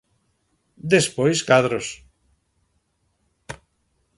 [0.93, 1.87] Despois cadros.